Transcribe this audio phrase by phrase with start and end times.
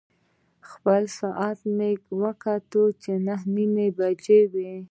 [0.69, 1.91] خپل ساعت مې
[2.21, 2.85] وکتل،
[3.27, 4.73] نهه نیمې بجې وې.